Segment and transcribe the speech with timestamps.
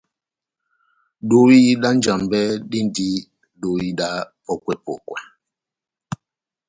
[1.29, 3.07] Dohi dá Njambɛ díndi
[3.61, 4.07] dóhi dá
[4.45, 5.17] pɔ́kwɛ-pɔkwɛ.